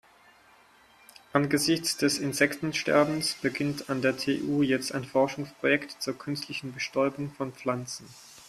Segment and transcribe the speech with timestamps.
[1.31, 8.07] Angesichts des Insektensterbens beginnt an der TU jetzt ein Forschungsprojekt zur künstlichen Bestäubung von Pflanzen.